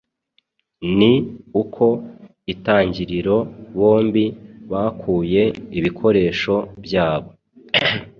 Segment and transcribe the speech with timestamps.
[0.97, 1.13] ni
[1.61, 1.85] uko
[2.53, 3.37] Itangiriro
[3.77, 4.25] bombi
[4.71, 5.43] bakuye
[5.77, 7.29] ibikoresho byabo